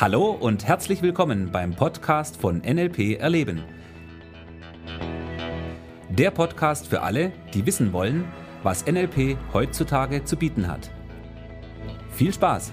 Hallo 0.00 0.30
und 0.30 0.64
herzlich 0.64 1.02
willkommen 1.02 1.50
beim 1.50 1.74
Podcast 1.74 2.36
von 2.36 2.58
NLP 2.58 3.18
Erleben. 3.18 3.64
Der 6.08 6.30
Podcast 6.30 6.86
für 6.86 7.02
alle, 7.02 7.32
die 7.52 7.66
wissen 7.66 7.92
wollen, 7.92 8.24
was 8.62 8.86
NLP 8.86 9.36
heutzutage 9.52 10.22
zu 10.22 10.36
bieten 10.36 10.68
hat. 10.68 10.92
Viel 12.12 12.32
Spaß! 12.32 12.70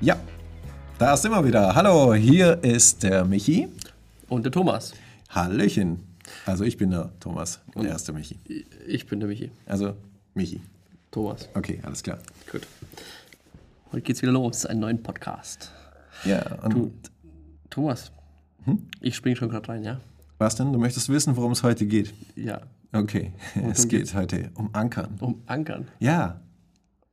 Ja, 0.00 0.14
da 1.00 1.16
sind 1.16 1.32
wir 1.32 1.44
wieder. 1.44 1.74
Hallo, 1.74 2.14
hier 2.14 2.62
ist 2.62 3.02
der 3.02 3.24
Michi. 3.24 3.66
Und 4.28 4.44
der 4.44 4.52
Thomas. 4.52 4.94
Hallöchen. 5.34 6.00
Also 6.46 6.64
ich 6.64 6.76
bin 6.76 6.90
der 6.90 7.10
Thomas 7.18 7.60
und 7.74 7.86
er 7.86 7.96
ist 7.96 8.06
der 8.06 8.14
Michi. 8.14 8.38
Ich 8.86 9.06
bin 9.06 9.18
der 9.18 9.28
Michi. 9.28 9.50
Also 9.66 9.96
Michi. 10.34 10.60
Thomas. 11.10 11.48
Okay, 11.54 11.80
alles 11.82 12.02
klar. 12.02 12.18
Gut. 12.50 12.66
Heute 13.92 14.02
geht's 14.02 14.20
wieder 14.22 14.32
los, 14.32 14.66
einen 14.66 14.80
neuen 14.80 15.02
Podcast. 15.02 15.72
Ja, 16.24 16.42
und 16.62 16.74
Du, 16.74 16.92
Thomas, 17.70 18.12
ich 19.00 19.16
spring 19.16 19.34
schon 19.34 19.48
gerade 19.48 19.68
rein, 19.68 19.84
ja? 19.84 20.00
was 20.38 20.54
denn? 20.56 20.72
Du 20.72 20.78
möchtest 20.78 21.08
wissen, 21.08 21.34
worum 21.36 21.52
es 21.52 21.62
heute 21.62 21.86
geht? 21.86 22.12
Ja. 22.36 22.60
Okay, 22.92 23.32
es 23.70 23.88
geht 23.88 24.12
heute 24.14 24.50
um 24.54 24.68
Ankern. 24.74 25.16
Um 25.20 25.42
Ankern. 25.46 25.88
Ja, 25.98 26.40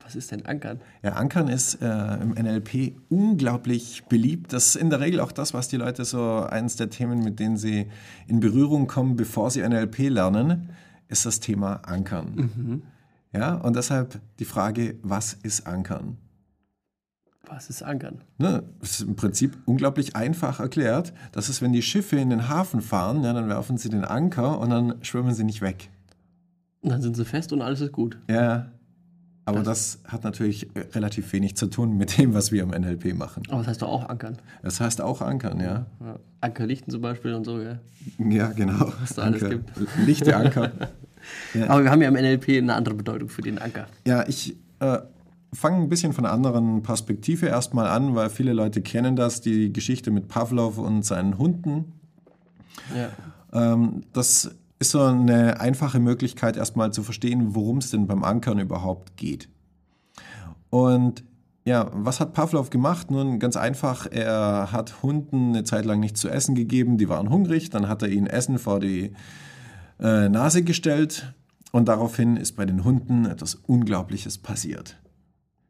Was 0.09 0.15
ist 0.15 0.31
denn 0.31 0.43
Ankern? 0.47 0.79
ja 1.03 1.13
Ankern 1.13 1.49
ist 1.49 1.83
äh, 1.83 2.15
im 2.15 2.31
NLP 2.31 2.95
unglaublich 3.09 4.05
beliebt. 4.09 4.53
Das 4.53 4.69
ist 4.69 4.75
in 4.75 4.89
der 4.89 5.01
Regel 5.01 5.19
auch 5.19 5.31
das, 5.31 5.53
was 5.53 5.67
die 5.67 5.77
Leute 5.77 6.03
so, 6.03 6.39
eines 6.49 6.77
der 6.77 6.89
Themen, 6.89 7.23
mit 7.23 7.39
denen 7.39 7.57
sie 7.57 7.85
in 8.27 8.39
Berührung 8.39 8.87
kommen, 8.87 9.15
bevor 9.15 9.51
sie 9.51 9.61
NLP 9.61 10.09
lernen, 10.09 10.69
ist 11.09 11.27
das 11.27 11.39
Thema 11.39 11.81
Ankern. 11.83 12.81
Ja, 13.31 13.53
und 13.53 13.75
deshalb 13.75 14.19
die 14.39 14.45
Frage, 14.45 14.95
was 15.03 15.33
ist 15.43 15.67
Ankern? 15.67 16.17
Was 17.45 17.69
ist 17.69 17.83
Ankern? 17.83 18.21
Ne, 18.39 18.63
das 18.79 18.99
ist 18.99 19.01
im 19.01 19.15
Prinzip 19.15 19.59
unglaublich 19.65 20.15
einfach 20.15 20.59
erklärt. 20.59 21.13
Das 21.33 21.49
ist, 21.49 21.61
wenn 21.61 21.71
die 21.71 21.83
Schiffe 21.83 22.15
in 22.15 22.31
den 22.31 22.49
Hafen 22.49 22.81
fahren, 22.81 23.23
ja, 23.23 23.33
dann 23.33 23.47
werfen 23.47 23.77
sie 23.77 23.89
den 23.89 24.05
Anker 24.05 24.57
und 24.57 24.71
dann 24.71 24.95
schwimmen 25.03 25.35
sie 25.35 25.43
nicht 25.43 25.61
weg. 25.61 25.91
Und 26.81 26.89
dann 26.89 27.03
sind 27.03 27.15
sie 27.15 27.25
fest 27.25 27.53
und 27.53 27.61
alles 27.61 27.81
ist 27.81 27.91
gut. 27.91 28.17
Ja, 28.27 28.71
aber 29.49 29.63
das 29.63 29.99
hat 30.05 30.23
natürlich 30.23 30.75
äh, 30.75 30.81
relativ 30.93 31.31
wenig 31.33 31.55
zu 31.55 31.67
tun 31.67 31.97
mit 31.97 32.17
dem, 32.17 32.33
was 32.33 32.51
wir 32.51 32.63
im 32.63 32.69
NLP 32.69 33.15
machen. 33.15 33.43
Aber 33.49 33.59
das 33.59 33.67
heißt 33.67 33.81
doch 33.81 33.89
auch 33.89 34.09
Ankern. 34.09 34.37
Das 34.63 34.79
heißt 34.79 35.01
auch 35.01 35.21
Ankern, 35.21 35.59
ja. 35.59 35.85
Ja. 35.99 36.19
Ankerlichten 36.41 36.91
zum 36.91 37.01
Beispiel 37.01 37.33
und 37.33 37.45
so, 37.45 37.57
gell? 37.57 37.79
Ja, 38.17 38.47
genau. 38.47 38.93
Was 39.01 39.15
da 39.15 39.23
alles 39.23 39.43
Anker. 39.43 39.59
Lichte 40.05 40.35
Anker. 40.35 40.71
Aber 41.67 41.83
wir 41.83 41.91
haben 41.91 42.01
ja 42.01 42.07
im 42.07 42.13
NLP 42.13 42.49
eine 42.57 42.73
andere 42.73 42.95
Bedeutung 42.95 43.29
für 43.29 43.41
den 43.41 43.57
Anker. 43.59 43.87
Ja, 44.05 44.27
ich 44.27 44.55
äh, 44.79 44.99
fange 45.53 45.77
ein 45.83 45.89
bisschen 45.89 46.13
von 46.13 46.25
einer 46.25 46.33
anderen 46.33 46.81
Perspektive 46.83 47.47
erstmal 47.47 47.87
an, 47.87 48.15
weil 48.15 48.29
viele 48.29 48.53
Leute 48.53 48.81
kennen 48.81 49.15
das, 49.15 49.41
die 49.41 49.73
Geschichte 49.73 50.11
mit 50.11 50.27
Pavlov 50.27 50.77
und 50.77 51.05
seinen 51.05 51.37
Hunden. 51.37 51.93
Ja. 52.95 53.09
Ähm, 53.73 54.03
das 54.13 54.55
ist 54.79 54.91
so 54.91 55.01
eine 55.01 55.59
einfache 55.59 55.99
Möglichkeit, 55.99 56.55
erstmal 56.57 56.91
zu 56.91 57.03
verstehen, 57.03 57.53
worum 57.53 57.77
es 57.77 57.91
denn 57.91 58.07
beim 58.07 58.23
Ankern 58.23 58.59
überhaupt 58.59 59.17
geht. 59.17 59.49
Und 60.69 61.23
ja, 61.65 61.89
was 61.93 62.19
hat 62.19 62.33
Pavlov 62.33 62.69
gemacht? 62.69 63.11
Nun, 63.11 63.39
ganz 63.39 63.57
einfach, 63.57 64.07
er 64.09 64.71
hat 64.71 65.03
Hunden 65.03 65.49
eine 65.49 65.65
Zeit 65.65 65.85
lang 65.85 65.99
nichts 65.99 66.21
zu 66.21 66.29
essen 66.29 66.55
gegeben, 66.55 66.97
die 66.97 67.09
waren 67.09 67.29
hungrig, 67.29 67.69
dann 67.69 67.87
hat 67.87 68.01
er 68.01 68.09
ihnen 68.09 68.27
Essen 68.27 68.57
vor 68.57 68.79
die 68.79 69.13
äh, 69.99 70.29
Nase 70.29 70.63
gestellt 70.63 71.33
und 71.71 71.87
daraufhin 71.87 72.37
ist 72.37 72.55
bei 72.55 72.65
den 72.65 72.83
Hunden 72.85 73.25
etwas 73.25 73.55
Unglaubliches 73.55 74.37
passiert. 74.37 74.97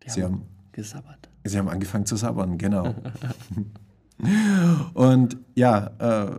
Die 0.04 0.10
Sie 0.10 0.24
haben 0.24 0.34
haben 0.34 0.48
gesabbert. 0.72 1.30
Sie 1.44 1.58
haben 1.58 1.68
angefangen 1.68 2.06
zu 2.06 2.16
sabbern, 2.16 2.58
genau. 2.58 2.94
Und 4.94 5.38
ja, 5.56 5.92
äh, 6.00 6.32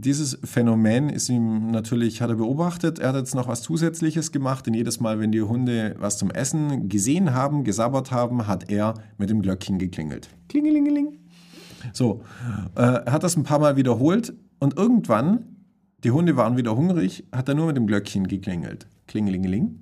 dieses 0.00 0.38
Phänomen 0.44 1.08
ist 1.08 1.28
ihm 1.28 1.70
natürlich, 1.70 2.20
hat 2.20 2.30
er 2.30 2.36
beobachtet. 2.36 2.98
Er 2.98 3.08
hat 3.08 3.16
jetzt 3.16 3.34
noch 3.34 3.48
was 3.48 3.62
Zusätzliches 3.62 4.32
gemacht, 4.32 4.66
denn 4.66 4.74
jedes 4.74 5.00
Mal, 5.00 5.20
wenn 5.20 5.32
die 5.32 5.42
Hunde 5.42 5.96
was 5.98 6.18
zum 6.18 6.30
Essen 6.30 6.88
gesehen 6.88 7.34
haben, 7.34 7.64
gesabbert 7.64 8.10
haben, 8.10 8.46
hat 8.46 8.70
er 8.70 8.94
mit 9.18 9.30
dem 9.30 9.42
Glöckchen 9.42 9.78
geklingelt. 9.78 10.28
Klingelingeling. 10.48 11.18
So, 11.92 12.22
äh, 12.76 12.80
er 12.80 13.12
hat 13.12 13.22
das 13.22 13.36
ein 13.36 13.44
paar 13.44 13.58
Mal 13.58 13.76
wiederholt 13.76 14.32
und 14.58 14.76
irgendwann, 14.76 15.56
die 16.02 16.10
Hunde 16.10 16.36
waren 16.36 16.56
wieder 16.56 16.76
hungrig, 16.76 17.24
hat 17.32 17.48
er 17.48 17.54
nur 17.54 17.66
mit 17.66 17.76
dem 17.76 17.86
Glöckchen 17.86 18.26
geklingelt. 18.26 18.86
Klingelingeling. 19.06 19.80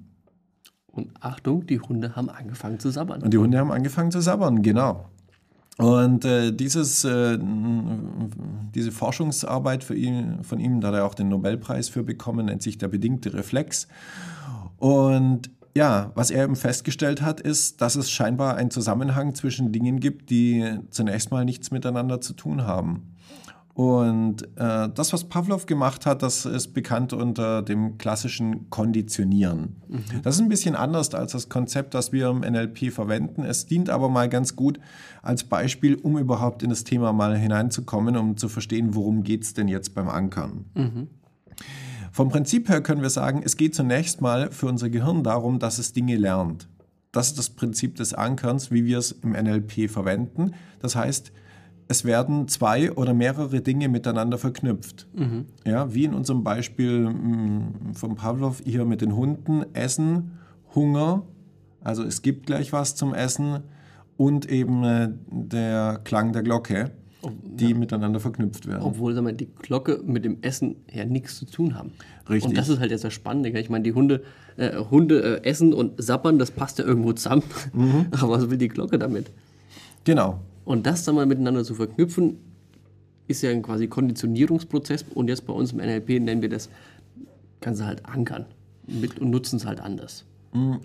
Und 0.87 1.11
Achtung, 1.21 1.67
die 1.67 1.81
Hunde 1.81 2.17
haben 2.17 2.29
angefangen 2.29 2.79
zu 2.79 2.91
sabbern. 2.91 3.23
Und 3.23 3.33
die 3.33 3.39
Hunde 3.39 3.59
haben 3.59 3.73
angefangen 3.73 4.11
zu 4.11 4.21
sabbern, 4.21 4.63
genau. 4.63 5.07
Und 5.79 6.25
äh, 6.25 6.53
dieses, 6.53 7.05
äh, 7.05 7.39
diese 8.75 8.93
Forschungsarbeit 8.93 9.89
ihn, 9.95 10.45
von 10.45 10.61
ihm, 10.61 10.81
da 10.81 10.89
hat 10.89 10.95
er 10.95 11.07
auch 11.07 11.15
den 11.15 11.29
Nobelpreis 11.29 11.89
für 11.89 12.03
bekommen, 12.03 12.47
nennt 12.47 12.63
sich 12.63 12.79
der 12.79 12.89
bedingte 12.89 13.33
Reflex. 13.33 13.89
Und 14.79 15.51
ja, 15.75 16.13
was 16.15 16.31
er 16.31 16.45
eben 16.45 16.57
festgestellt 16.57 17.23
hat, 17.23 17.41
ist, 17.41 17.81
dass 17.81 17.97
es 17.97 18.11
scheinbar 18.11 18.57
einen 18.57 18.71
Zusammenhang 18.71 19.35
zwischen 19.35 19.73
Dingen 19.73 20.01
gibt, 20.01 20.29
die 20.29 20.79
zunächst 20.91 21.31
mal 21.31 21.47
nichts 21.47 21.71
miteinander 21.71 22.21
zu 22.21 22.35
tun 22.35 22.67
haben. 22.67 23.15
Und 23.75 24.43
äh, 24.57 24.91
das, 24.91 25.15
was 25.15 25.25
Pavlov 25.25 25.65
gemacht 25.65 26.05
hat, 26.05 26.23
das 26.23 26.45
ist 26.45 26.75
bekannt 26.75 27.15
unter 27.15 27.63
dem 27.63 27.97
klassischen 27.97 28.69
Konditionieren. 28.69 29.77
Das 30.23 30.35
ist 30.35 30.43
ein 30.43 30.51
bisschen 30.51 30.77
anders 30.77 31.15
als 31.15 31.33
das 31.33 31.49
Konzept, 31.49 31.95
das 31.95 32.13
wir 32.13 32.29
im 32.29 32.41
NLP 32.41 32.93
verwenden. 32.93 33.45
Es 33.45 33.65
dient 33.65 33.89
aber 33.89 34.11
mal 34.11 34.29
ganz 34.29 34.57
gut 34.57 34.79
als 35.23 35.45
Beispiel, 35.45 35.95
um 35.95 36.19
überhaupt 36.19 36.63
in 36.63 36.69
das 36.69 36.85
Thema 36.85 37.15
mal 37.15 37.37
hineinzukommen, 37.37 38.17
um 38.19 38.37
zu 38.37 38.51
verstehen, 38.51 38.95
worum 38.95 39.23
geht 39.23 39.45
es 39.45 39.55
denn 39.55 39.69
jetzt 39.69 39.95
beim 39.95 40.09
Ankern. 40.09 40.67
Vom 42.13 42.29
Prinzip 42.29 42.69
her 42.69 42.83
können 42.83 43.01
wir 43.01 43.11
sagen, 43.11 43.41
es 43.43 43.57
geht 43.57 43.75
zunächst 43.75 44.21
mal 44.21 44.51
für 44.51 44.67
unser 44.67 44.91
Gehirn 44.91 45.25
darum, 45.25 45.59
dass 45.59 45.79
es 45.79 45.95
Dinge 45.95 46.17
lernt. 46.17 46.69
Das 47.11 47.29
ist 47.29 47.39
das 47.39 47.51
Prinzip 47.51 47.97
des 47.97 48.13
Ankerns, 48.13 48.71
wie 48.71 48.85
wir 48.85 48.99
es 48.99 49.13
im 49.13 49.33
NLP 49.33 49.91
verwenden. 49.91 50.53
Das 50.81 50.95
heißt, 50.95 51.33
es 51.93 52.05
werden 52.07 52.49
zwei 52.49 52.91
oder 52.93 53.13
mehrere 53.13 53.61
Dinge 53.61 53.89
miteinander 53.89 54.39
verknüpft. 54.39 55.07
Ja, 55.67 55.93
wie 55.93 56.05
in 56.05 56.15
unserem 56.15 56.43
Beispiel 56.43 57.11
mh, 57.11 57.95
von 57.95 58.15
Pavlov 58.17 58.63
hier 58.65 58.85
mit 58.87 59.03
den 59.03 59.15
Hunden. 59.15 59.65
Essen, 59.75 60.33
Hunger, 60.75 61.23
also 61.85 62.03
es 62.03 62.23
gibt 62.23 62.47
gleich 62.47 62.73
was 62.73 62.95
zum 62.95 63.13
Essen 63.15 63.61
und 64.17 64.49
eben 64.49 64.85
äh, 64.85 65.11
der 65.31 66.01
Klang 66.05 66.33
der 66.33 66.43
Glocke, 66.43 66.93
die 67.45 67.75
miteinander 67.75 68.21
verknüpft 68.21 68.67
werden. 68.67 68.83
Obwohl 68.83 69.21
mal, 69.21 69.33
die 69.33 69.47
Glocke 69.47 70.01
mit 70.05 70.25
dem 70.25 70.39
Essen 70.43 70.77
ja 70.93 71.05
nichts 71.05 71.39
zu 71.39 71.45
tun 71.45 71.75
haben. 71.75 71.93
Richtig. 72.29 72.51
Und 72.51 72.57
das 72.57 72.69
ist 72.69 72.81
halt 72.81 72.91
jetzt 72.91 73.05
das 73.05 73.13
Spannende. 73.13 73.49
Ich 73.61 73.71
meine, 73.71 73.85
die 73.85 73.93
Hunde, 73.93 74.23
äh, 74.57 74.77
Hunde 74.77 75.41
äh, 75.43 75.49
essen 75.49 75.73
und 75.73 76.03
sappern, 76.03 76.39
das 76.39 76.51
passt 76.51 76.79
ja 76.79 76.85
irgendwo 76.85 77.13
zusammen. 77.13 77.43
Mhm. 77.73 78.07
Aber 78.13 78.31
was 78.31 78.51
will 78.51 78.59
die 78.59 78.69
Glocke 78.69 78.99
damit? 78.99 79.31
Genau. 80.05 80.41
Und 80.65 80.87
das 80.87 81.05
dann 81.05 81.15
mal 81.15 81.27
miteinander 81.27 81.65
zu 81.65 81.75
verknüpfen, 81.75 82.39
ist 83.29 83.43
ja 83.43 83.51
ein 83.51 83.63
quasi 83.63 83.89
Konditionierungsprozess. 83.89 85.05
Und 85.15 85.29
jetzt 85.29 85.47
bei 85.47 85.53
uns 85.53 85.73
im 85.73 85.79
NLP 85.79 86.21
nennen 86.21 86.43
wir 86.43 86.49
das 86.49 86.69
Ganze 87.61 87.87
halt 87.87 88.05
ankern 88.07 88.47
mit, 88.87 89.19
und 89.19 89.31
nutzen 89.31 89.57
es 89.57 89.67
halt 89.67 89.81
anders. 89.81 90.25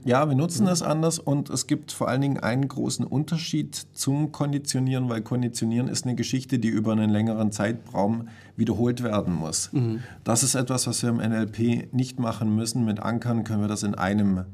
Ja, 0.06 0.30
wir 0.30 0.36
nutzen 0.36 0.66
es 0.68 0.82
anders 0.82 1.20
und 1.20 1.50
es 1.50 1.68
gibt 1.68 1.92
vor 1.92 2.08
allen 2.08 2.22
Dingen 2.22 2.40
einen 2.40 2.70
großen 2.70 3.06
Unterschied 3.06 3.76
zum 3.76 4.32
Konditionieren, 4.32 5.10
weil 5.10 5.22
Konditionieren 5.22 5.90
ist 5.90 6.06
eine 6.06 6.16
Geschichte, 6.16 6.58
die 6.58 6.70
über 6.70 6.94
einen 6.94 7.10
längeren 7.10 7.52
Zeitraum 7.52 8.30
wiederholt 8.56 9.04
werden 9.04 9.34
muss. 9.34 9.70
Das 10.24 10.44
ist 10.44 10.56
etwas, 10.56 10.88
was 10.88 11.04
wir 11.04 11.10
im 11.10 11.18
NLP 11.18 11.94
nicht 11.94 12.18
machen 12.18 12.56
müssen. 12.56 12.86
Mit 12.86 13.02
Ankern 13.02 13.44
können 13.44 13.60
wir 13.60 13.68
das 13.68 13.84
in 13.84 13.94
einem, 13.94 14.46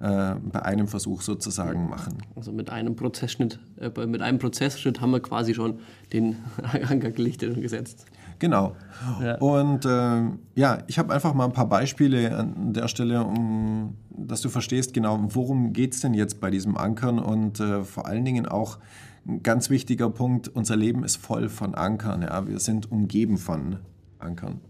äh, 0.00 0.34
bei 0.34 0.62
einem 0.62 0.88
Versuch 0.88 1.22
sozusagen 1.22 1.88
machen. 1.88 2.18
Also 2.36 2.52
mit 2.52 2.70
einem 2.70 2.96
Prozessschnitt, 2.96 3.58
äh, 3.80 4.06
mit 4.06 4.22
einem 4.22 4.38
Prozessschritt 4.38 5.00
haben 5.00 5.10
wir 5.10 5.20
quasi 5.20 5.54
schon 5.54 5.80
den 6.12 6.36
Anker 6.88 7.10
gelichtet 7.10 7.54
und 7.56 7.62
gesetzt. 7.62 8.06
Genau. 8.38 8.76
Ja. 9.20 9.38
Und 9.38 9.84
ähm, 9.88 10.38
ja, 10.54 10.78
ich 10.86 10.98
habe 10.98 11.12
einfach 11.12 11.34
mal 11.34 11.46
ein 11.46 11.52
paar 11.52 11.68
Beispiele 11.68 12.36
an 12.36 12.72
der 12.72 12.86
Stelle, 12.86 13.24
um 13.24 13.94
dass 14.26 14.40
du 14.40 14.48
verstehst 14.48 14.94
genau, 14.94 15.18
worum 15.28 15.72
geht 15.72 15.94
es 15.94 16.00
denn 16.00 16.14
jetzt 16.14 16.40
bei 16.40 16.50
diesem 16.50 16.76
Ankern 16.76 17.18
und 17.18 17.60
äh, 17.60 17.84
vor 17.84 18.06
allen 18.06 18.24
Dingen 18.24 18.46
auch 18.46 18.78
ein 19.26 19.42
ganz 19.42 19.70
wichtiger 19.70 20.10
Punkt, 20.10 20.48
unser 20.48 20.76
Leben 20.76 21.04
ist 21.04 21.16
voll 21.16 21.48
von 21.48 21.74
Ankern. 21.74 22.22
Ja? 22.22 22.46
Wir 22.46 22.58
sind 22.58 22.90
umgeben 22.90 23.38
von 23.38 23.78
Ankern. 24.18 24.60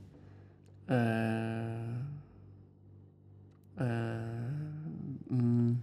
Äh, 0.89 1.65
äh, 3.77 4.19
mh, 5.31 5.75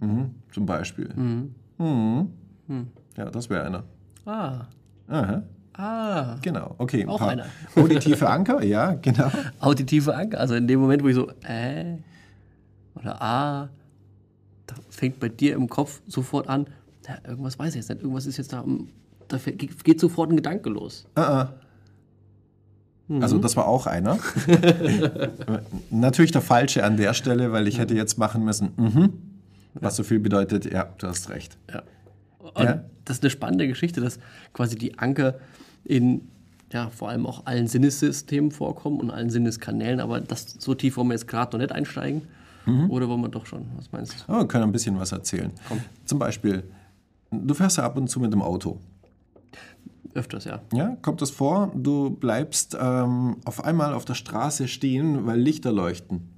Mhm, 0.00 0.30
zum 0.52 0.66
Beispiel. 0.66 1.08
mhm. 1.14 1.54
Mhm. 1.78 2.28
Hm. 2.66 2.86
Ja, 3.16 3.30
das 3.30 3.48
wäre 3.50 3.64
einer. 3.64 3.84
Ah, 4.26 4.66
Aha. 5.08 5.42
Ah, 5.76 6.36
Genau, 6.42 6.74
okay. 6.78 7.02
ein 7.02 7.08
Auch 7.08 7.18
paar 7.18 7.30
einer. 7.30 7.46
Auditive 7.76 8.28
Anker, 8.28 8.62
ja, 8.62 8.92
genau. 8.94 9.28
auditive 9.60 10.14
Anker. 10.14 10.38
Also 10.40 10.54
in 10.54 10.66
dem 10.68 10.80
Moment, 10.80 11.02
wo 11.02 11.08
ich 11.08 11.14
so, 11.14 11.28
äh, 11.42 11.96
oder 12.94 13.20
ah, 13.20 13.68
da 14.66 14.74
fängt 14.90 15.18
bei 15.20 15.28
dir 15.28 15.54
im 15.54 15.68
Kopf 15.68 16.00
sofort 16.06 16.48
an, 16.48 16.66
ja, 17.08 17.16
irgendwas 17.28 17.58
weiß 17.58 17.70
ich 17.70 17.76
jetzt 17.76 17.88
nicht, 17.90 18.02
irgendwas 18.02 18.26
ist 18.26 18.36
jetzt 18.36 18.52
da, 18.52 18.64
da 19.28 19.36
geht 19.38 20.00
sofort 20.00 20.30
ein 20.30 20.36
Gedanke 20.36 20.70
los. 20.70 21.06
Also 23.20 23.38
das 23.38 23.54
war 23.56 23.66
auch 23.66 23.86
einer. 23.86 24.18
Natürlich 25.90 26.32
der 26.32 26.40
falsche 26.40 26.84
an 26.84 26.96
der 26.96 27.14
Stelle, 27.14 27.52
weil 27.52 27.68
ich 27.68 27.78
hätte 27.78 27.94
jetzt 27.94 28.18
machen 28.18 28.44
müssen, 28.44 28.70
mhm, 28.76 29.12
was 29.74 29.96
so 29.96 30.02
viel 30.04 30.20
bedeutet, 30.20 30.70
ja, 30.72 30.88
du 30.98 31.06
hast 31.08 31.28
recht. 31.30 31.56
Ja. 31.72 31.82
Und 32.38 32.64
Ja. 32.64 32.84
das 33.04 33.18
ist 33.18 33.22
eine 33.22 33.30
spannende 33.30 33.68
Geschichte, 33.68 34.00
dass 34.00 34.18
quasi 34.52 34.76
die 34.76 34.98
Anker 34.98 35.34
in 35.84 36.22
ja, 36.72 36.90
vor 36.90 37.08
allem 37.10 37.24
auch 37.26 37.46
allen 37.46 37.68
Sinnessystemen 37.68 38.50
vorkommen 38.50 38.98
und 38.98 39.10
allen 39.10 39.30
Sinneskanälen, 39.30 40.00
aber 40.00 40.20
das 40.20 40.56
so 40.58 40.74
tief 40.74 40.96
wollen 40.96 41.08
wir 41.08 41.14
jetzt 41.14 41.28
gerade 41.28 41.56
noch 41.56 41.62
nicht 41.62 41.72
einsteigen. 41.72 42.22
Oder 42.88 43.10
wollen 43.10 43.20
wir 43.20 43.28
doch 43.28 43.44
schon? 43.44 43.66
Was 43.76 43.92
meinst 43.92 44.24
du? 44.26 44.32
Oh, 44.32 44.38
wir 44.38 44.48
können 44.48 44.64
ein 44.64 44.72
bisschen 44.72 44.98
was 44.98 45.12
erzählen. 45.12 45.50
Zum 46.06 46.18
Beispiel, 46.18 46.62
du 47.30 47.52
fährst 47.52 47.76
ja 47.76 47.84
ab 47.84 47.98
und 47.98 48.08
zu 48.08 48.18
mit 48.20 48.32
dem 48.32 48.40
Auto. 48.40 48.80
Öfters, 50.14 50.44
ja. 50.44 50.62
Ja, 50.72 50.96
kommt 51.02 51.22
es 51.22 51.30
vor, 51.30 51.72
du 51.74 52.10
bleibst 52.10 52.76
ähm, 52.80 53.36
auf 53.44 53.64
einmal 53.64 53.94
auf 53.94 54.04
der 54.04 54.14
Straße 54.14 54.68
stehen, 54.68 55.26
weil 55.26 55.40
Lichter 55.40 55.72
leuchten. 55.72 56.34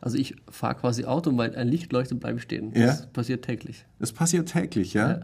Also 0.00 0.16
ich 0.16 0.36
fahre 0.48 0.76
quasi 0.76 1.04
Auto, 1.04 1.36
weil 1.36 1.56
ein 1.56 1.68
Licht 1.68 1.92
leuchtet, 1.92 2.20
bleibe 2.20 2.38
ich 2.38 2.44
stehen. 2.44 2.72
Ja. 2.74 2.86
Das 2.86 3.12
passiert 3.12 3.44
täglich. 3.44 3.84
Das 3.98 4.12
passiert 4.12 4.48
täglich, 4.48 4.94
ja? 4.94 5.10
Ja. 5.10 5.20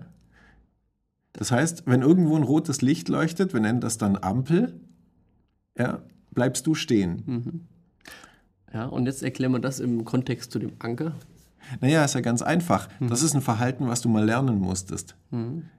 Das 1.32 1.50
heißt, 1.50 1.84
wenn 1.86 2.02
irgendwo 2.02 2.36
ein 2.36 2.42
rotes 2.42 2.82
Licht 2.82 3.08
leuchtet, 3.08 3.52
wir 3.52 3.60
nennen 3.60 3.80
das 3.80 3.98
dann 3.98 4.16
Ampel, 4.16 4.80
ja, 5.76 6.02
bleibst 6.30 6.66
du 6.66 6.74
stehen. 6.74 7.66
Ja, 8.72 8.86
und 8.86 9.06
jetzt 9.06 9.22
erklären 9.22 9.52
wir 9.52 9.60
das 9.60 9.80
im 9.80 10.04
Kontext 10.04 10.50
zu 10.50 10.58
dem 10.58 10.72
Anker. 10.78 11.14
Naja, 11.80 12.04
ist 12.04 12.14
ja 12.14 12.20
ganz 12.20 12.42
einfach. 12.42 12.88
Das 13.00 13.22
ist 13.22 13.34
ein 13.34 13.40
Verhalten, 13.40 13.88
was 13.88 14.00
du 14.00 14.08
mal 14.08 14.24
lernen 14.24 14.58
musstest. 14.58 15.16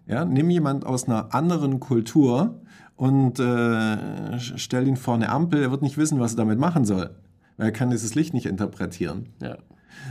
Ja, 0.08 0.26
nimm 0.26 0.50
jemand 0.50 0.86
aus 0.86 1.08
einer 1.08 1.34
anderen 1.34 1.80
Kultur 1.80 2.62
und 2.96 3.40
äh, 3.40 4.40
stell 4.40 4.88
ihn 4.88 4.98
vor 4.98 5.16
eine 5.16 5.30
Ampel, 5.30 5.62
er 5.62 5.72
wird 5.72 5.82
nicht 5.82 5.98
wissen, 5.98 6.20
was 6.20 6.34
er 6.34 6.38
damit 6.38 6.60
machen 6.60 6.86
soll. 6.86 7.12
Weil 7.58 7.68
er 7.68 7.72
kann 7.72 7.90
dieses 7.90 8.16
Licht 8.16 8.34
nicht 8.34 8.46
interpretieren. 8.46 9.30
Ja. 9.42 9.58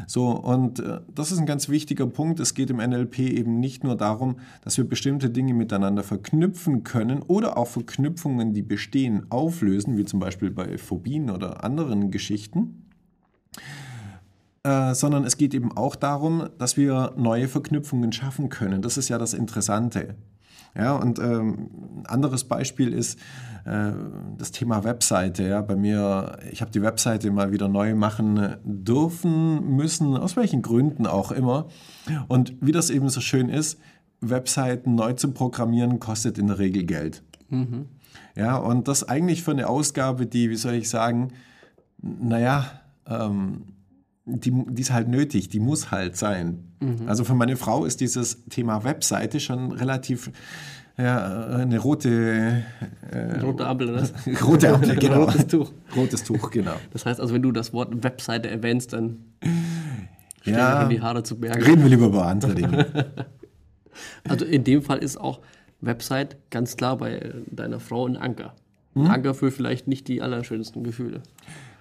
So, 0.06 0.30
und 0.30 0.80
äh, 0.80 1.00
das 1.14 1.32
ist 1.32 1.38
ein 1.38 1.46
ganz 1.46 1.68
wichtiger 1.68 2.06
Punkt. 2.06 2.40
Es 2.40 2.54
geht 2.54 2.70
im 2.70 2.78
NLP 2.78 3.18
eben 3.20 3.60
nicht 3.60 3.84
nur 3.84 3.96
darum, 3.96 4.36
dass 4.62 4.76
wir 4.76 4.88
bestimmte 4.88 5.30
Dinge 5.30 5.54
miteinander 5.54 6.02
verknüpfen 6.02 6.84
können 6.84 7.22
oder 7.22 7.56
auch 7.56 7.68
Verknüpfungen, 7.68 8.52
die 8.52 8.62
bestehen, 8.62 9.26
auflösen, 9.30 9.96
wie 9.96 10.04
zum 10.04 10.20
Beispiel 10.20 10.50
bei 10.50 10.78
Phobien 10.78 11.30
oder 11.30 11.64
anderen 11.64 12.10
Geschichten, 12.10 12.86
äh, 14.64 14.94
sondern 14.94 15.24
es 15.24 15.36
geht 15.36 15.54
eben 15.54 15.76
auch 15.76 15.94
darum, 15.94 16.48
dass 16.58 16.76
wir 16.76 17.12
neue 17.16 17.48
Verknüpfungen 17.48 18.12
schaffen 18.12 18.48
können. 18.48 18.82
Das 18.82 18.96
ist 18.96 19.08
ja 19.08 19.18
das 19.18 19.34
Interessante. 19.34 20.14
Ja, 20.76 20.96
und 20.96 21.20
ähm, 21.20 21.68
ein 22.00 22.06
anderes 22.06 22.44
Beispiel 22.44 22.92
ist 22.92 23.20
äh, 23.64 23.92
das 24.36 24.50
Thema 24.50 24.82
Webseite. 24.82 25.44
Ja, 25.44 25.60
bei 25.60 25.76
mir, 25.76 26.38
ich 26.50 26.62
habe 26.62 26.72
die 26.72 26.82
Webseite 26.82 27.30
mal 27.30 27.52
wieder 27.52 27.68
neu 27.68 27.94
machen 27.94 28.56
dürfen, 28.64 29.76
müssen, 29.76 30.16
aus 30.16 30.36
welchen 30.36 30.62
Gründen 30.62 31.06
auch 31.06 31.30
immer. 31.30 31.68
Und 32.26 32.54
wie 32.60 32.72
das 32.72 32.90
eben 32.90 33.08
so 33.08 33.20
schön 33.20 33.48
ist, 33.48 33.78
Webseiten 34.20 34.94
neu 34.96 35.12
zu 35.12 35.30
programmieren, 35.30 36.00
kostet 36.00 36.38
in 36.38 36.48
der 36.48 36.58
Regel 36.58 36.84
Geld. 36.84 37.22
Ja, 38.34 38.56
und 38.56 38.88
das 38.88 39.06
eigentlich 39.08 39.44
für 39.44 39.52
eine 39.52 39.68
Ausgabe, 39.68 40.26
die, 40.26 40.50
wie 40.50 40.56
soll 40.56 40.74
ich 40.74 40.88
sagen, 40.88 41.32
naja, 42.02 42.64
ähm, 43.06 43.64
die, 44.26 44.52
die 44.68 44.82
ist 44.82 44.92
halt 44.92 45.08
nötig, 45.08 45.48
die 45.48 45.60
muss 45.60 45.90
halt 45.90 46.16
sein. 46.16 46.64
Also 47.06 47.24
für 47.24 47.34
meine 47.34 47.56
Frau 47.56 47.84
ist 47.84 48.00
dieses 48.00 48.44
Thema 48.46 48.84
Webseite 48.84 49.40
schon 49.40 49.72
relativ 49.72 50.30
ja, 50.96 51.46
eine 51.56 51.78
rote, 51.78 52.62
Rote 53.42 53.66
Ampel, 53.66 53.90
oder? 53.90 54.08
rote 54.44 54.72
Ampel, 54.72 54.96
genau. 55.00 55.24
Rotes 55.24 55.46
Tuch. 55.46 55.72
Rotes 55.96 56.24
Tuch, 56.24 56.50
genau. 56.50 56.74
Das 56.92 57.04
heißt 57.04 57.20
also, 57.20 57.34
wenn 57.34 57.42
du 57.42 57.52
das 57.52 57.72
Wort 57.72 58.04
Webseite 58.04 58.48
erwähnst, 58.50 58.92
dann 58.92 59.18
stehen 60.40 60.54
Ja. 60.54 60.86
die 60.86 61.00
Haare 61.00 61.22
zu 61.22 61.40
Berge. 61.40 61.66
Reden 61.66 61.82
wir 61.82 61.90
lieber 61.90 62.06
über 62.06 62.26
andere 62.26 62.54
Dinge. 62.54 62.86
Also 64.28 64.44
in 64.44 64.64
dem 64.64 64.82
Fall 64.82 64.98
ist 64.98 65.16
auch 65.20 65.38
Website 65.80 66.36
ganz 66.50 66.76
klar 66.76 66.98
bei 66.98 67.12
äh, 67.12 67.32
deiner 67.50 67.78
Frau 67.78 68.06
ein 68.06 68.16
Anker. 68.16 68.54
Mhm. 68.94 69.02
Ein 69.02 69.10
Anker 69.10 69.34
für 69.34 69.52
vielleicht 69.52 69.86
nicht 69.86 70.08
die 70.08 70.20
allerschönsten 70.20 70.82
Gefühle. 70.82 71.22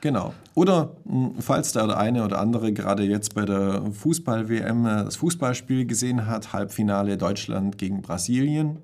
Genau. 0.03 0.33
Oder 0.53 0.97
mh, 1.05 1.35
falls 1.39 1.71
der 1.71 1.97
eine 1.97 2.25
oder 2.25 2.39
andere 2.39 2.73
gerade 2.73 3.03
jetzt 3.03 3.35
bei 3.35 3.45
der 3.45 3.89
Fußball-WM 3.89 4.85
äh, 4.85 5.05
das 5.05 5.15
Fußballspiel 5.15 5.85
gesehen 5.85 6.27
hat, 6.27 6.51
Halbfinale 6.51 7.17
Deutschland 7.17 7.77
gegen 7.77 8.01
Brasilien. 8.01 8.79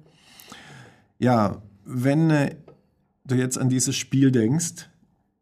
Ja, 1.17 1.61
wenn 1.83 2.29
äh, 2.29 2.55
du 3.25 3.35
jetzt 3.35 3.57
an 3.57 3.67
dieses 3.67 3.97
Spiel 3.97 4.31
denkst, 4.31 4.89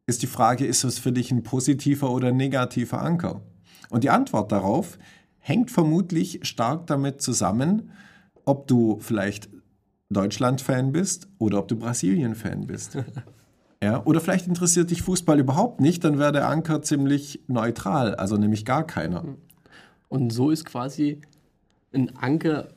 ist 0.07 0.23
die 0.23 0.27
Frage, 0.27 0.65
ist 0.65 0.83
es 0.83 0.97
für 0.97 1.11
dich 1.11 1.29
ein 1.29 1.43
positiver 1.43 2.09
oder 2.09 2.31
negativer 2.31 2.99
Anker? 2.99 3.41
Und 3.91 4.03
die 4.03 4.09
Antwort 4.09 4.51
darauf 4.51 4.97
hängt 5.37 5.69
vermutlich 5.69 6.39
stark 6.41 6.87
damit 6.87 7.21
zusammen, 7.21 7.91
ob 8.45 8.67
du 8.67 8.97
vielleicht 8.99 9.47
Deutschland-Fan 10.09 10.91
bist 10.91 11.27
oder 11.37 11.59
ob 11.59 11.67
du 11.67 11.75
Brasilien-Fan 11.75 12.65
bist. 12.65 12.97
Ja, 13.83 14.03
oder 14.05 14.19
vielleicht 14.19 14.47
interessiert 14.47 14.89
dich 14.89 15.03
Fußball 15.03 15.39
überhaupt 15.39 15.81
nicht, 15.81 16.03
dann 16.03 16.17
wäre 16.17 16.31
der 16.31 16.49
Anker 16.49 16.81
ziemlich 16.81 17.41
neutral, 17.47 18.15
also 18.15 18.35
nämlich 18.37 18.65
gar 18.65 18.85
keiner. 18.85 19.23
Und 20.09 20.31
so 20.31 20.49
ist 20.49 20.65
quasi 20.65 21.21
ein 21.93 22.15
Anker 22.17 22.69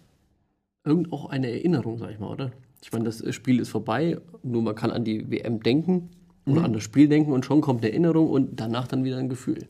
irgend 0.85 1.12
auch 1.12 1.31
eine 1.31 1.50
Erinnerung, 1.50 1.99
sag 1.99 2.11
ich 2.11 2.19
mal, 2.19 2.29
oder? 2.31 2.50
Ich 2.82 2.93
meine, 2.93 3.05
das 3.05 3.23
Spiel 3.35 3.61
ist 3.61 3.69
vorbei, 3.69 4.19
nur 4.43 4.62
man 4.62 4.75
kann 4.75 4.91
an 4.91 5.05
die 5.05 5.31
WM 5.31 5.62
denken 5.62 6.11
Mhm. 6.44 6.52
oder 6.52 6.64
an 6.64 6.73
das 6.73 6.82
Spiel 6.82 7.08
denken 7.08 7.32
und 7.32 7.44
schon 7.44 7.61
kommt 7.61 7.82
eine 7.82 7.91
Erinnerung 7.93 8.31
und 8.31 8.61
danach 8.61 8.87
dann 8.88 9.05
wieder 9.05 9.19
ein 9.19 9.29
Gefühl. 9.29 9.67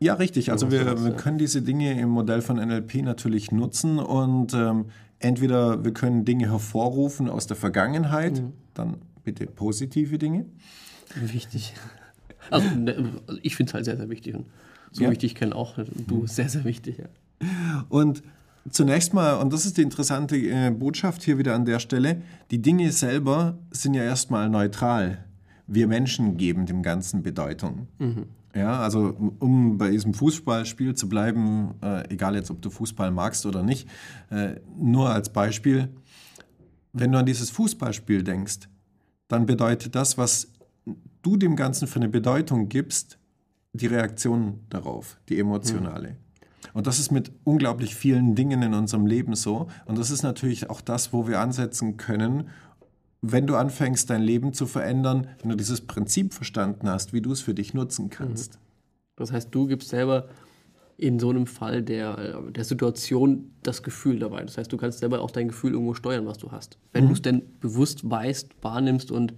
Ja, 0.00 0.14
richtig. 0.14 0.50
Also 0.50 0.70
wir, 0.70 1.04
wir 1.04 1.12
können 1.12 1.38
diese 1.38 1.60
Dinge 1.62 2.00
im 2.00 2.08
Modell 2.08 2.40
von 2.40 2.56
NLP 2.56 3.02
natürlich 3.02 3.52
nutzen 3.52 3.98
und 3.98 4.54
ähm, 4.54 4.86
entweder 5.18 5.84
wir 5.84 5.92
können 5.92 6.24
Dinge 6.24 6.50
hervorrufen 6.50 7.28
aus 7.28 7.46
der 7.46 7.56
Vergangenheit, 7.56 8.42
dann 8.72 8.96
bitte 9.24 9.46
positive 9.46 10.18
Dinge. 10.18 10.46
Wichtig. 11.14 11.74
Also, 12.50 12.68
ne, 12.70 13.12
ich 13.42 13.56
finde 13.56 13.70
es 13.70 13.74
halt 13.74 13.84
sehr, 13.84 13.96
sehr 13.96 14.08
wichtig. 14.08 14.34
Und 14.34 14.46
so 14.92 15.04
Ja. 15.04 15.10
wichtig 15.10 15.34
kenne 15.34 15.54
auch 15.54 15.78
du, 16.06 16.26
sehr, 16.26 16.48
sehr 16.48 16.64
wichtig. 16.64 16.98
Ja. 16.98 17.86
Und 17.88 18.22
zunächst 18.70 19.14
mal, 19.14 19.34
und 19.34 19.52
das 19.52 19.66
ist 19.66 19.76
die 19.78 19.82
interessante 19.82 20.36
äh, 20.36 20.70
Botschaft 20.70 21.22
hier 21.22 21.38
wieder 21.38 21.54
an 21.54 21.64
der 21.64 21.78
Stelle, 21.78 22.22
die 22.50 22.60
Dinge 22.60 22.90
selber 22.92 23.58
sind 23.70 23.94
ja 23.94 24.02
erstmal 24.02 24.48
neutral. 24.48 25.24
Wir 25.66 25.86
Menschen 25.86 26.36
geben 26.36 26.66
dem 26.66 26.82
Ganzen 26.82 27.22
Bedeutung. 27.22 27.86
Ja, 28.54 28.80
also 28.80 29.16
um 29.38 29.78
bei 29.78 29.90
diesem 29.90 30.12
Fußballspiel 30.14 30.94
zu 30.96 31.08
bleiben, 31.08 31.74
äh, 31.82 32.12
egal 32.12 32.34
jetzt, 32.34 32.50
ob 32.50 32.60
du 32.60 32.70
Fußball 32.70 33.12
magst 33.12 33.46
oder 33.46 33.62
nicht, 33.62 33.88
äh, 34.30 34.56
nur 34.76 35.10
als 35.10 35.28
Beispiel, 35.32 35.88
wenn 36.92 37.12
du 37.12 37.18
an 37.18 37.26
dieses 37.26 37.50
Fußballspiel 37.50 38.24
denkst, 38.24 38.68
dann 39.30 39.46
bedeutet 39.46 39.94
das, 39.94 40.18
was 40.18 40.48
du 41.22 41.36
dem 41.36 41.56
Ganzen 41.56 41.86
für 41.86 42.00
eine 42.00 42.08
Bedeutung 42.08 42.68
gibst, 42.68 43.18
die 43.72 43.86
Reaktion 43.86 44.60
darauf, 44.68 45.18
die 45.28 45.38
emotionale. 45.38 46.16
Und 46.74 46.86
das 46.86 46.98
ist 46.98 47.12
mit 47.12 47.32
unglaublich 47.44 47.94
vielen 47.94 48.34
Dingen 48.34 48.62
in 48.62 48.74
unserem 48.74 49.06
Leben 49.06 49.34
so. 49.34 49.68
Und 49.86 49.98
das 49.98 50.10
ist 50.10 50.22
natürlich 50.22 50.68
auch 50.68 50.80
das, 50.80 51.12
wo 51.12 51.28
wir 51.28 51.40
ansetzen 51.40 51.96
können, 51.96 52.48
wenn 53.22 53.46
du 53.46 53.54
anfängst, 53.54 54.10
dein 54.10 54.22
Leben 54.22 54.52
zu 54.52 54.66
verändern, 54.66 55.28
wenn 55.40 55.50
du 55.50 55.56
dieses 55.56 55.82
Prinzip 55.82 56.34
verstanden 56.34 56.88
hast, 56.88 57.12
wie 57.12 57.20
du 57.20 57.30
es 57.30 57.40
für 57.40 57.54
dich 57.54 57.72
nutzen 57.72 58.10
kannst. 58.10 58.58
Das 59.16 59.30
heißt, 59.30 59.54
du 59.54 59.66
gibst 59.66 59.90
selber 59.90 60.28
in 61.00 61.18
so 61.18 61.30
einem 61.30 61.46
Fall 61.46 61.82
der, 61.82 62.42
der 62.50 62.64
Situation 62.64 63.52
das 63.62 63.82
Gefühl 63.82 64.18
dabei. 64.18 64.42
Das 64.42 64.58
heißt, 64.58 64.70
du 64.70 64.76
kannst 64.76 64.98
selber 64.98 65.22
auch 65.22 65.30
dein 65.30 65.48
Gefühl 65.48 65.72
irgendwo 65.72 65.94
steuern, 65.94 66.26
was 66.26 66.36
du 66.36 66.52
hast. 66.52 66.78
Wenn 66.92 67.06
du 67.06 67.14
es 67.14 67.22
denn 67.22 67.42
bewusst 67.60 68.08
weißt, 68.08 68.50
wahrnimmst 68.60 69.10
und 69.10 69.32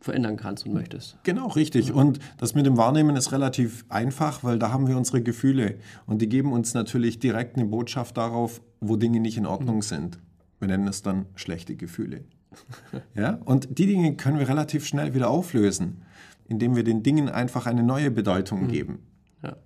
verändern 0.00 0.36
kannst 0.36 0.66
und 0.66 0.74
möchtest. 0.74 1.16
Genau, 1.22 1.46
richtig. 1.46 1.92
Und 1.92 2.18
das 2.38 2.56
mit 2.56 2.66
dem 2.66 2.76
Wahrnehmen 2.76 3.14
ist 3.14 3.30
relativ 3.30 3.84
einfach, 3.88 4.42
weil 4.42 4.58
da 4.58 4.72
haben 4.72 4.88
wir 4.88 4.96
unsere 4.96 5.22
Gefühle. 5.22 5.76
Und 6.06 6.20
die 6.20 6.28
geben 6.28 6.52
uns 6.52 6.74
natürlich 6.74 7.20
direkt 7.20 7.56
eine 7.56 7.64
Botschaft 7.64 8.16
darauf, 8.16 8.60
wo 8.80 8.96
Dinge 8.96 9.20
nicht 9.20 9.38
in 9.38 9.46
Ordnung 9.46 9.82
sind. 9.82 10.18
Wir 10.58 10.68
nennen 10.68 10.88
es 10.88 11.02
dann 11.02 11.26
schlechte 11.36 11.76
Gefühle. 11.76 12.24
Ja? 13.16 13.40
Und 13.44 13.78
die 13.78 13.86
Dinge 13.86 14.14
können 14.14 14.38
wir 14.38 14.48
relativ 14.48 14.86
schnell 14.86 15.12
wieder 15.12 15.28
auflösen, 15.28 16.02
indem 16.46 16.76
wir 16.76 16.84
den 16.84 17.02
Dingen 17.02 17.28
einfach 17.28 17.66
eine 17.66 17.82
neue 17.82 18.12
Bedeutung 18.12 18.68
geben. 18.68 19.00
Ja. 19.42 19.56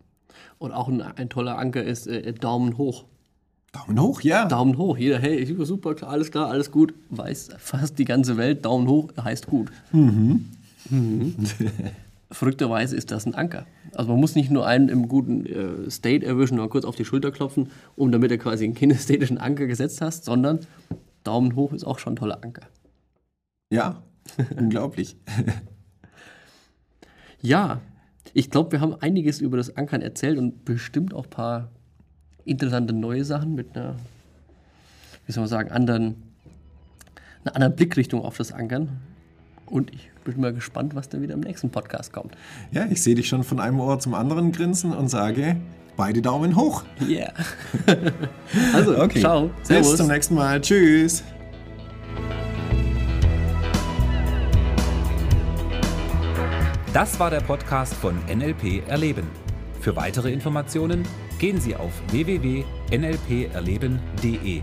Und 0.58 0.72
auch 0.72 0.88
ein, 0.88 1.00
ein 1.00 1.28
toller 1.28 1.58
Anker 1.58 1.82
ist 1.82 2.06
äh, 2.06 2.32
Daumen 2.32 2.78
hoch. 2.78 3.04
Daumen 3.72 4.00
hoch, 4.00 4.22
ja. 4.22 4.46
Daumen 4.46 4.78
hoch. 4.78 4.96
Jeder, 4.96 5.18
hey, 5.18 5.44
super, 5.44 5.66
super, 5.66 6.08
alles 6.08 6.30
klar, 6.30 6.48
alles 6.48 6.70
gut. 6.70 6.94
Weiß 7.10 7.50
fast 7.58 7.98
die 7.98 8.04
ganze 8.04 8.36
Welt, 8.36 8.64
Daumen 8.64 8.88
hoch 8.88 9.10
heißt 9.22 9.46
gut. 9.46 9.70
Mhm. 9.92 10.46
Verrückterweise 12.30 12.96
ist 12.96 13.10
das 13.10 13.26
ein 13.26 13.34
Anker. 13.34 13.66
Also 13.94 14.10
man 14.10 14.20
muss 14.20 14.34
nicht 14.34 14.50
nur 14.50 14.66
einen 14.66 14.88
im 14.88 15.08
guten 15.08 15.46
äh, 15.46 15.90
State 15.90 16.24
erwischen 16.24 16.58
oder 16.58 16.68
kurz 16.68 16.84
auf 16.84 16.96
die 16.96 17.04
Schulter 17.04 17.30
klopfen, 17.30 17.70
um 17.96 18.10
damit 18.10 18.30
er 18.30 18.38
quasi 18.38 18.64
einen 18.64 18.74
kinästhetischen 18.74 19.38
Anker 19.38 19.66
gesetzt 19.66 20.00
hast, 20.00 20.24
sondern 20.24 20.60
Daumen 21.24 21.54
hoch 21.56 21.72
ist 21.72 21.84
auch 21.84 21.98
schon 21.98 22.14
ein 22.14 22.16
toller 22.16 22.42
Anker. 22.42 22.62
Ja, 23.70 24.02
unglaublich. 24.56 25.16
Ja, 27.40 27.80
ich 28.34 28.50
glaube, 28.50 28.72
wir 28.72 28.80
haben 28.80 28.94
einiges 29.00 29.40
über 29.40 29.56
das 29.56 29.76
Ankern 29.76 30.02
erzählt 30.02 30.38
und 30.38 30.64
bestimmt 30.64 31.14
auch 31.14 31.24
ein 31.24 31.30
paar 31.30 31.68
interessante 32.44 32.92
neue 32.92 33.24
Sachen 33.24 33.54
mit 33.54 33.76
einer, 33.76 33.94
wie 35.26 35.32
soll 35.32 35.42
man 35.42 35.48
sagen, 35.48 35.70
anderen, 35.70 36.22
einer 37.44 37.54
anderen 37.54 37.76
Blickrichtung 37.76 38.22
auf 38.22 38.36
das 38.36 38.52
Ankern. 38.52 38.88
Und 39.66 39.92
ich 39.92 40.10
bin 40.24 40.40
mal 40.40 40.52
gespannt, 40.52 40.94
was 40.94 41.08
dann 41.08 41.22
wieder 41.22 41.34
im 41.34 41.40
nächsten 41.40 41.70
Podcast 41.70 42.12
kommt. 42.12 42.36
Ja, 42.72 42.86
ich 42.90 43.02
sehe 43.02 43.14
dich 43.14 43.28
schon 43.28 43.44
von 43.44 43.60
einem 43.60 43.80
Ohr 43.80 43.98
zum 43.98 44.14
anderen 44.14 44.52
grinsen 44.52 44.92
und 44.92 45.08
sage, 45.08 45.56
beide 45.96 46.22
Daumen 46.22 46.56
hoch. 46.56 46.84
Yeah. 47.06 47.32
also, 48.74 48.96
Okay. 48.98 49.20
ciao. 49.20 49.50
Bis 49.66 49.96
zum 49.96 50.08
nächsten 50.08 50.34
Mal. 50.34 50.60
Tschüss. 50.60 51.22
Das 56.92 57.18
war 57.20 57.30
der 57.30 57.40
Podcast 57.40 57.94
von 57.94 58.18
NLP 58.26 58.82
Erleben. 58.88 59.30
Für 59.80 59.94
weitere 59.94 60.32
Informationen 60.32 61.06
gehen 61.38 61.60
Sie 61.60 61.76
auf 61.76 61.92
www.nlperleben.de. 62.10 64.62